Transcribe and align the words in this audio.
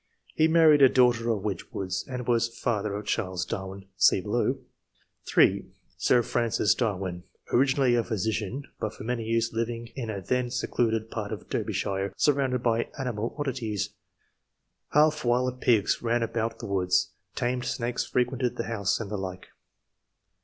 He 0.33 0.47
married 0.47 0.81
a 0.81 0.89
daughter 0.89 1.29
of 1.29 1.43
Wedge 1.43 1.65
wood's, 1.71 2.03
and 2.07 2.25
was 2.25 2.47
father 2.49 2.95
of 2.95 3.05
Charles 3.05 3.45
Darwin 3.45 3.85
(see 3.97 4.19
below); 4.19 4.57
(3) 5.27 5.45
Sir 5.45 5.45
I.] 5.45 5.61
ANTECEDENTS, 5.61 6.07
47 6.17 6.23
Francis 6.23 6.73
Darwin, 6.73 7.23
originally 7.53 7.93
a 7.93 8.03
physician, 8.03 8.63
but 8.79 8.95
for 8.95 9.03
many 9.03 9.25
years 9.25 9.53
living 9.53 9.91
in 9.95 10.09
a 10.09 10.19
then 10.19 10.49
secluded 10.49 11.11
part 11.11 11.31
of 11.31 11.49
Derbyshire, 11.49 12.13
surrounded 12.17 12.63
by 12.63 12.89
animal 12.97 13.35
oddities; 13.37 13.89
half 14.91 15.23
wild 15.23 15.61
pigs 15.61 16.01
ran 16.01 16.23
about 16.23 16.57
the 16.57 16.65
woods, 16.65 17.11
tamed 17.35 17.65
snakes 17.65 18.03
frequented 18.03 18.55
the 18.57 18.63
house, 18.63 18.99
and 18.99 19.11
the 19.11 19.17
like. 19.19 19.49